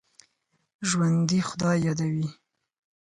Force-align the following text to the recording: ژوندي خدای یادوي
ژوندي 0.89 1.39
خدای 1.47 1.77
یادوي 1.85 2.27